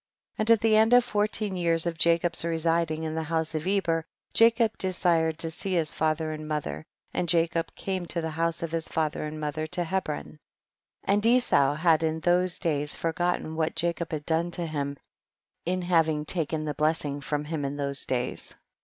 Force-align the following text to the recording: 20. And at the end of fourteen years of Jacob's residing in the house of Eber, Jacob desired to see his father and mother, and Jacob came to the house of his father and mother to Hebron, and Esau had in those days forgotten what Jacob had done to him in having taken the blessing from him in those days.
20. 0.37 0.41
And 0.41 0.51
at 0.55 0.61
the 0.61 0.75
end 0.75 0.93
of 0.93 1.03
fourteen 1.03 1.55
years 1.55 1.85
of 1.85 1.95
Jacob's 1.95 2.43
residing 2.43 3.03
in 3.03 3.13
the 3.13 3.21
house 3.21 3.53
of 3.53 3.67
Eber, 3.67 4.03
Jacob 4.33 4.75
desired 4.79 5.37
to 5.37 5.51
see 5.51 5.75
his 5.75 5.93
father 5.93 6.31
and 6.31 6.47
mother, 6.47 6.87
and 7.13 7.29
Jacob 7.29 7.75
came 7.75 8.07
to 8.07 8.19
the 8.19 8.31
house 8.31 8.63
of 8.63 8.71
his 8.71 8.87
father 8.87 9.25
and 9.25 9.39
mother 9.39 9.67
to 9.67 9.83
Hebron, 9.83 10.39
and 11.03 11.23
Esau 11.23 11.75
had 11.75 12.01
in 12.01 12.19
those 12.21 12.57
days 12.57 12.95
forgotten 12.95 13.55
what 13.55 13.75
Jacob 13.75 14.11
had 14.11 14.25
done 14.25 14.49
to 14.49 14.65
him 14.65 14.97
in 15.67 15.83
having 15.83 16.25
taken 16.25 16.65
the 16.65 16.73
blessing 16.73 17.21
from 17.21 17.45
him 17.45 17.63
in 17.63 17.75
those 17.77 18.03
days. 18.07 18.55